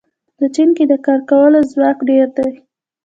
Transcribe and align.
په 0.37 0.45
چین 0.55 0.69
کې 0.77 0.83
د 0.91 0.93
کار 1.05 1.19
کولو 1.29 1.59
ځواک 1.71 1.97
ډېر 2.09 2.27
دی. 2.37 2.51